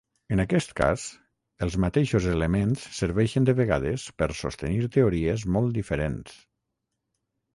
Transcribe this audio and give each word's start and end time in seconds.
En 0.35 0.39
aquest 0.43 0.71
cas, 0.77 1.01
els 1.65 1.75
mateixos 1.83 2.25
elements 2.31 2.87
serveixen 3.01 3.45
de 3.49 3.55
vegades 3.59 4.07
per 4.21 4.29
sostenir 4.39 4.89
teories 4.97 5.47
molt 5.59 5.77
diferents. 5.79 6.41